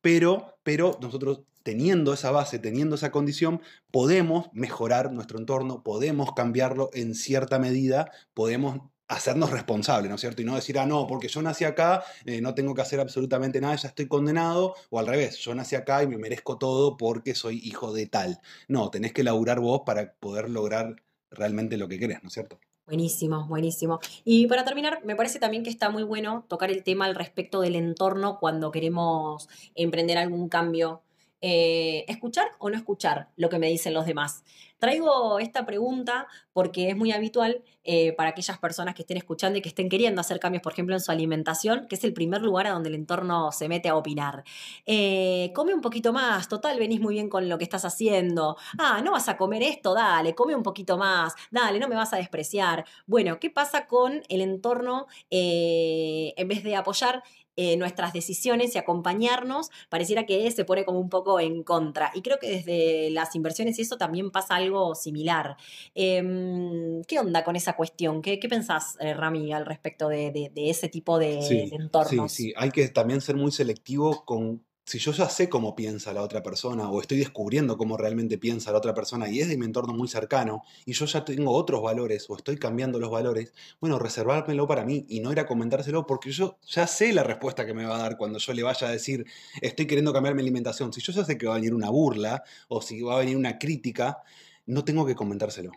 Pero, 0.00 0.58
pero 0.62 0.98
nosotros 1.02 1.42
teniendo 1.62 2.14
esa 2.14 2.30
base, 2.30 2.58
teniendo 2.58 2.94
esa 2.96 3.10
condición, 3.10 3.60
podemos 3.90 4.48
mejorar 4.54 5.12
nuestro 5.12 5.38
entorno, 5.38 5.82
podemos 5.82 6.32
cambiarlo 6.32 6.88
en 6.94 7.14
cierta 7.14 7.58
medida, 7.58 8.10
podemos 8.32 8.80
hacernos 9.08 9.50
responsables, 9.50 10.08
¿no 10.08 10.14
es 10.14 10.22
cierto? 10.22 10.40
Y 10.40 10.46
no 10.46 10.54
decir, 10.54 10.78
ah, 10.78 10.86
no, 10.86 11.06
porque 11.06 11.28
yo 11.28 11.42
nací 11.42 11.64
acá, 11.64 12.04
eh, 12.24 12.40
no 12.40 12.54
tengo 12.54 12.74
que 12.74 12.80
hacer 12.80 12.98
absolutamente 12.98 13.60
nada, 13.60 13.76
ya 13.76 13.88
estoy 13.88 14.08
condenado, 14.08 14.74
o 14.88 14.98
al 14.98 15.06
revés, 15.06 15.36
yo 15.40 15.54
nací 15.54 15.76
acá 15.76 16.02
y 16.02 16.06
me 16.06 16.16
merezco 16.16 16.56
todo 16.56 16.96
porque 16.96 17.34
soy 17.34 17.60
hijo 17.62 17.92
de 17.92 18.06
tal. 18.06 18.40
No, 18.68 18.90
tenés 18.90 19.12
que 19.12 19.22
laburar 19.22 19.60
vos 19.60 19.82
para 19.84 20.14
poder 20.14 20.48
lograr 20.48 20.96
realmente 21.30 21.76
lo 21.76 21.88
que 21.88 21.98
querés, 21.98 22.22
¿no 22.22 22.28
es 22.28 22.32
cierto? 22.32 22.58
Buenísimo, 22.88 23.44
buenísimo. 23.46 24.00
Y 24.24 24.46
para 24.46 24.64
terminar, 24.64 25.04
me 25.04 25.14
parece 25.14 25.38
también 25.38 25.62
que 25.62 25.68
está 25.68 25.90
muy 25.90 26.04
bueno 26.04 26.46
tocar 26.48 26.70
el 26.70 26.82
tema 26.82 27.04
al 27.04 27.14
respecto 27.14 27.60
del 27.60 27.76
entorno 27.76 28.38
cuando 28.38 28.70
queremos 28.70 29.46
emprender 29.74 30.16
algún 30.16 30.48
cambio 30.48 31.02
eh, 31.40 32.04
escuchar 32.08 32.48
o 32.58 32.68
no 32.68 32.76
escuchar 32.76 33.28
lo 33.36 33.48
que 33.48 33.58
me 33.58 33.68
dicen 33.68 33.94
los 33.94 34.06
demás. 34.06 34.42
Traigo 34.78 35.38
esta 35.38 35.66
pregunta 35.66 36.26
porque 36.52 36.90
es 36.90 36.96
muy 36.96 37.12
habitual 37.12 37.64
eh, 37.84 38.12
para 38.12 38.30
aquellas 38.30 38.58
personas 38.58 38.94
que 38.94 39.02
estén 39.02 39.16
escuchando 39.16 39.58
y 39.58 39.62
que 39.62 39.68
estén 39.68 39.88
queriendo 39.88 40.20
hacer 40.20 40.40
cambios, 40.40 40.62
por 40.62 40.72
ejemplo, 40.72 40.94
en 40.94 41.00
su 41.00 41.10
alimentación, 41.10 41.86
que 41.88 41.96
es 41.96 42.04
el 42.04 42.12
primer 42.12 42.42
lugar 42.42 42.66
a 42.66 42.70
donde 42.70 42.88
el 42.88 42.94
entorno 42.94 43.50
se 43.52 43.68
mete 43.68 43.88
a 43.88 43.96
opinar. 43.96 44.44
Eh, 44.86 45.52
come 45.54 45.74
un 45.74 45.80
poquito 45.80 46.12
más, 46.12 46.48
total, 46.48 46.78
venís 46.78 47.00
muy 47.00 47.14
bien 47.14 47.28
con 47.28 47.48
lo 47.48 47.58
que 47.58 47.64
estás 47.64 47.84
haciendo. 47.84 48.56
Ah, 48.78 49.00
no 49.04 49.12
vas 49.12 49.28
a 49.28 49.36
comer 49.36 49.62
esto, 49.62 49.94
dale, 49.94 50.34
come 50.34 50.54
un 50.54 50.62
poquito 50.62 50.98
más, 50.98 51.34
dale, 51.50 51.78
no 51.78 51.88
me 51.88 51.96
vas 51.96 52.12
a 52.12 52.16
despreciar. 52.16 52.84
Bueno, 53.06 53.38
¿qué 53.40 53.50
pasa 53.50 53.86
con 53.86 54.22
el 54.28 54.40
entorno 54.40 55.06
en 55.30 56.48
vez 56.48 56.62
de 56.62 56.76
apoyar? 56.76 57.22
Eh, 57.60 57.76
nuestras 57.76 58.12
decisiones 58.12 58.72
y 58.76 58.78
acompañarnos, 58.78 59.70
pareciera 59.88 60.26
que 60.26 60.48
se 60.52 60.64
pone 60.64 60.84
como 60.84 61.00
un 61.00 61.08
poco 61.08 61.40
en 61.40 61.64
contra. 61.64 62.12
Y 62.14 62.22
creo 62.22 62.38
que 62.38 62.48
desde 62.48 63.10
las 63.10 63.34
inversiones 63.34 63.76
y 63.80 63.82
eso 63.82 63.98
también 63.98 64.30
pasa 64.30 64.54
algo 64.54 64.94
similar. 64.94 65.56
Em, 65.92 67.02
¿Qué 67.02 67.18
onda 67.18 67.42
con 67.42 67.56
esa 67.56 67.74
cuestión? 67.74 68.22
¿Qué, 68.22 68.38
pensás, 68.48 68.96
eh, 69.00 69.12
Rami, 69.12 69.52
al 69.52 69.66
respecto 69.66 70.08
de, 70.08 70.52
ese 70.54 70.88
tipo 70.88 71.18
de, 71.18 71.38
de 71.38 71.74
entornos? 71.74 72.30
Sí, 72.30 72.44
sí, 72.44 72.54
hay 72.56 72.70
que 72.70 72.86
también 72.90 73.20
ser 73.20 73.34
muy 73.34 73.50
selectivo 73.50 74.24
con 74.24 74.62
si 74.88 74.98
yo 74.98 75.12
ya 75.12 75.28
sé 75.28 75.50
cómo 75.50 75.76
piensa 75.76 76.14
la 76.14 76.22
otra 76.22 76.42
persona 76.42 76.88
o 76.88 77.02
estoy 77.02 77.18
descubriendo 77.18 77.76
cómo 77.76 77.98
realmente 77.98 78.38
piensa 78.38 78.72
la 78.72 78.78
otra 78.78 78.94
persona 78.94 79.28
y 79.28 79.40
es 79.40 79.48
de 79.48 79.58
mi 79.58 79.66
entorno 79.66 79.92
muy 79.92 80.08
cercano 80.08 80.62
y 80.86 80.94
yo 80.94 81.04
ya 81.04 81.26
tengo 81.26 81.52
otros 81.52 81.82
valores 81.82 82.24
o 82.30 82.36
estoy 82.38 82.56
cambiando 82.56 82.98
los 82.98 83.10
valores, 83.10 83.52
bueno, 83.82 83.98
reservármelo 83.98 84.66
para 84.66 84.86
mí 84.86 85.04
y 85.06 85.20
no 85.20 85.30
ir 85.30 85.40
a 85.40 85.46
comentárselo 85.46 86.06
porque 86.06 86.30
yo 86.30 86.56
ya 86.66 86.86
sé 86.86 87.12
la 87.12 87.22
respuesta 87.22 87.66
que 87.66 87.74
me 87.74 87.84
va 87.84 87.96
a 87.96 87.98
dar 87.98 88.16
cuando 88.16 88.38
yo 88.38 88.54
le 88.54 88.62
vaya 88.62 88.88
a 88.88 88.90
decir 88.90 89.26
estoy 89.60 89.86
queriendo 89.86 90.14
cambiar 90.14 90.34
mi 90.34 90.40
alimentación. 90.40 90.90
Si 90.90 91.02
yo 91.02 91.12
ya 91.12 91.22
sé 91.22 91.36
que 91.36 91.46
va 91.46 91.52
a 91.52 91.56
venir 91.56 91.74
una 91.74 91.90
burla 91.90 92.42
o 92.68 92.80
si 92.80 93.02
va 93.02 93.16
a 93.16 93.18
venir 93.18 93.36
una 93.36 93.58
crítica, 93.58 94.22
no 94.64 94.84
tengo 94.84 95.04
que 95.04 95.14
comentárselo. 95.14 95.72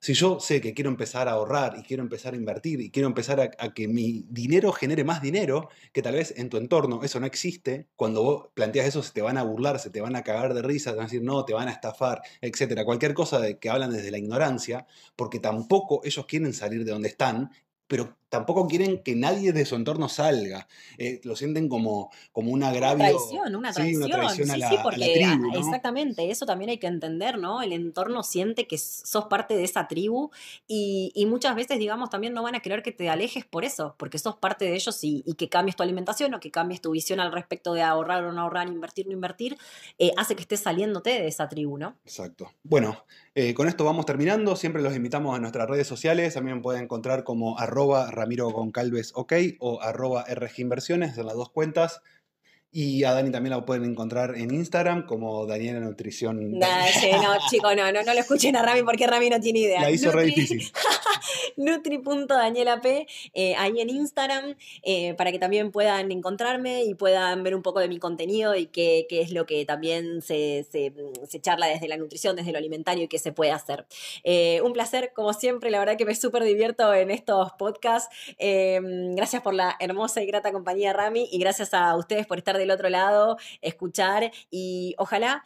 Si 0.00 0.14
yo 0.14 0.40
sé 0.40 0.62
que 0.62 0.72
quiero 0.72 0.88
empezar 0.90 1.28
a 1.28 1.32
ahorrar 1.32 1.76
y 1.78 1.82
quiero 1.82 2.02
empezar 2.02 2.32
a 2.32 2.36
invertir 2.36 2.80
y 2.80 2.90
quiero 2.90 3.06
empezar 3.06 3.38
a, 3.40 3.74
que 3.74 3.86
mi 3.86 4.24
dinero 4.30 4.72
genere 4.72 5.04
más 5.04 5.20
dinero, 5.20 5.68
que 5.92 6.00
tal 6.00 6.14
vez 6.14 6.32
en 6.38 6.48
tu 6.48 6.56
entorno 6.56 7.02
eso 7.02 7.20
no 7.20 7.26
existe, 7.26 7.86
cuando 7.96 8.22
vos 8.22 8.48
planteas 8.54 8.86
eso 8.86 9.02
se 9.02 9.12
te 9.12 9.20
van 9.20 9.36
a 9.36 9.42
burlar, 9.42 9.78
se 9.78 9.90
te 9.90 10.00
van 10.00 10.16
a 10.16 10.22
cagar 10.24 10.54
de 10.54 10.62
risa, 10.62 10.92
te 10.92 10.96
van 10.96 11.04
a 11.04 11.08
decir 11.08 11.22
no, 11.22 11.44
te 11.44 11.52
van 11.52 11.68
a 11.68 11.72
estafar, 11.72 12.22
etcétera. 12.40 12.84
Cualquier 12.86 13.12
cosa 13.12 13.40
de 13.40 13.58
que 13.58 13.68
hablan 13.68 13.92
desde 13.92 14.10
la 14.10 14.18
ignorancia, 14.18 14.86
porque 15.16 15.38
tampoco 15.38 16.00
ellos 16.04 16.24
quieren 16.26 16.54
salir 16.54 16.84
de 16.84 16.92
donde 16.92 17.08
están 17.08 17.50
pero 17.90 18.16
tampoco 18.30 18.66
quieren 18.66 19.02
que 19.02 19.14
nadie 19.14 19.52
de 19.52 19.66
su 19.66 19.74
entorno 19.74 20.08
salga. 20.08 20.68
Eh, 20.96 21.20
lo 21.24 21.36
sienten 21.36 21.68
como, 21.68 22.10
como 22.32 22.52
un 22.52 22.62
agravio. 22.62 23.04
Una 23.04 23.10
traición, 23.10 23.56
una 23.56 23.72
traición. 23.72 24.02
Sí, 24.02 24.12
una 24.12 24.16
traición 24.16 24.50
a 24.52 24.56
la, 24.56 24.68
sí, 24.70 24.76
porque 24.82 25.26
exactamente, 25.54 26.30
eso 26.30 26.46
también 26.46 26.70
hay 26.70 26.78
que 26.78 26.86
entender, 26.86 27.38
¿no? 27.38 27.60
El 27.60 27.72
entorno 27.72 28.22
siente 28.22 28.66
que 28.66 28.78
sos 28.78 29.26
parte 29.26 29.56
de 29.56 29.64
esa 29.64 29.88
tribu 29.88 30.30
y, 30.66 31.26
muchas 31.26 31.54
veces, 31.54 31.78
digamos, 31.78 32.10
también 32.10 32.32
no 32.32 32.42
van 32.42 32.54
a 32.54 32.60
querer 32.60 32.82
que 32.82 32.92
te 32.92 33.08
alejes 33.10 33.44
por 33.44 33.64
eso, 33.64 33.94
porque 33.98 34.18
sos 34.18 34.36
parte 34.36 34.64
de 34.64 34.74
ellos 34.74 34.98
y, 35.02 35.22
que 35.36 35.48
cambies 35.48 35.76
tu 35.76 35.82
alimentación 35.82 36.32
o 36.34 36.40
que 36.40 36.50
cambies 36.50 36.80
tu 36.80 36.92
visión 36.92 37.18
al 37.18 37.32
respecto 37.32 37.74
de 37.74 37.82
ahorrar 37.82 38.24
o 38.24 38.32
no 38.32 38.42
ahorrar, 38.42 38.68
invertir 38.68 39.06
o 39.06 39.10
no 39.10 39.14
invertir, 39.14 39.58
eh, 39.98 40.12
hace 40.16 40.36
que 40.36 40.42
estés 40.42 40.60
saliéndote 40.60 41.10
de 41.10 41.26
esa 41.26 41.48
tribu, 41.48 41.78
¿no? 41.78 41.96
Exacto. 42.04 42.52
Bueno, 42.62 43.04
eh, 43.34 43.54
con 43.54 43.68
esto 43.68 43.84
vamos 43.84 44.06
terminando. 44.06 44.56
Siempre 44.56 44.82
los 44.82 44.94
invitamos 44.94 45.36
a 45.36 45.40
nuestras 45.40 45.68
redes 45.68 45.86
sociales. 45.86 46.34
También 46.34 46.62
pueden 46.62 46.84
encontrar 46.84 47.24
como 47.24 47.58
arroba 47.58 48.10
Ramiro 48.20 48.50
Goncalves 48.50 49.12
OK 49.14 49.32
o 49.58 49.80
arroba 49.80 50.24
RG 50.28 50.60
Inversiones 50.60 51.16
en 51.16 51.26
las 51.26 51.34
dos 51.34 51.50
cuentas. 51.50 52.02
Y 52.72 53.02
a 53.02 53.12
Dani 53.12 53.32
también 53.32 53.56
la 53.56 53.64
pueden 53.64 53.84
encontrar 53.84 54.36
en 54.36 54.54
Instagram 54.54 55.04
como 55.04 55.44
Daniela 55.44 55.80
Nutrición. 55.80 56.52
no, 56.52 56.68
chico, 57.50 57.74
no, 57.74 57.90
no, 57.90 58.02
no 58.02 58.14
lo 58.14 58.20
escuchen 58.20 58.54
a 58.54 58.62
Rami 58.62 58.84
porque 58.84 59.08
Rami 59.08 59.28
no 59.28 59.40
tiene 59.40 59.60
idea. 59.60 59.80
La 59.80 59.90
hizo 59.90 60.12
re 60.12 60.26
difícil. 60.26 60.70
Nutri.danielap, 61.56 62.84
eh, 62.86 63.54
ahí 63.56 63.80
en 63.80 63.90
Instagram, 63.90 64.56
eh, 64.82 65.14
para 65.14 65.32
que 65.32 65.38
también 65.38 65.70
puedan 65.70 66.10
encontrarme 66.12 66.84
y 66.84 66.94
puedan 66.94 67.42
ver 67.42 67.54
un 67.54 67.62
poco 67.62 67.80
de 67.80 67.88
mi 67.88 67.98
contenido 67.98 68.54
y 68.56 68.66
qué, 68.66 69.06
es 69.10 69.32
lo 69.32 69.46
que 69.46 69.64
también 69.64 70.22
se, 70.22 70.66
charla 71.40 71.66
desde 71.66 71.88
la 71.88 71.96
nutrición, 71.96 72.36
desde 72.36 72.52
lo 72.52 72.58
alimentario 72.58 73.04
y 73.04 73.08
qué 73.08 73.18
se 73.18 73.32
puede 73.32 73.52
hacer. 73.52 73.86
Eh, 74.24 74.60
un 74.64 74.72
placer, 74.72 75.12
como 75.14 75.32
siempre, 75.32 75.70
la 75.70 75.78
verdad 75.78 75.96
que 75.96 76.04
me 76.04 76.14
súper 76.14 76.44
divierto 76.44 76.92
en 76.92 77.10
estos 77.10 77.52
podcasts. 77.52 78.14
gracias 78.38 79.42
por 79.42 79.54
la 79.54 79.76
hermosa 79.80 80.22
y 80.22 80.26
grata 80.26 80.52
compañía, 80.52 80.92
Rami, 80.92 81.28
y 81.30 81.38
gracias 81.38 81.72
a 81.72 81.96
ustedes 81.96 82.26
por 82.26 82.38
estar 82.38 82.58
del 82.58 82.70
otro 82.70 82.88
lado, 82.88 83.36
escuchar 83.62 84.30
y 84.50 84.94
ojalá 84.98 85.44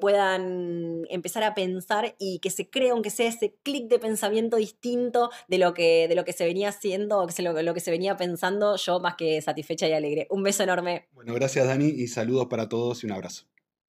puedan 0.00 1.04
empezar 1.10 1.42
a 1.42 1.54
pensar 1.54 2.14
y 2.18 2.38
que 2.38 2.50
se 2.50 2.68
crea, 2.68 2.92
aunque 2.92 3.10
sea 3.10 3.28
ese 3.28 3.54
clic 3.62 3.88
de 3.88 3.98
pensamiento 3.98 4.56
distinto 4.56 5.05
de 5.48 5.58
lo 5.58 5.74
que, 5.74 6.08
de 6.08 6.14
lo 6.14 6.24
que 6.24 6.32
se 6.32 6.44
venía 6.44 6.68
haciendo, 6.68 7.26
lo, 7.38 7.62
lo 7.62 7.74
que 7.74 7.80
se 7.80 7.90
venía 7.90 8.16
pensando, 8.16 8.76
yo 8.76 9.00
más 9.00 9.16
que 9.16 9.40
satisfecha 9.40 9.88
y 9.88 9.92
alegre. 9.92 10.26
Un 10.30 10.42
beso 10.42 10.62
enorme. 10.62 11.08
Bueno, 11.14 11.34
gracias 11.34 11.66
Dani 11.66 11.86
y 11.86 12.08
saludos 12.08 12.46
para 12.46 12.68
todos 12.68 13.02
y 13.02 13.06
un 13.06 13.12
abrazo. 13.12 13.44